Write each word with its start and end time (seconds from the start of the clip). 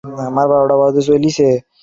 আমার 0.27 0.45
বারোটা 0.51 0.75
বাজতে 0.81 1.01
চলেছে। 1.07 1.47